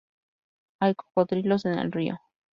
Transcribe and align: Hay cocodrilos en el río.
Hay 0.79 0.95
cocodrilos 0.95 1.65
en 1.65 1.77
el 1.77 1.91
río. 1.91 2.19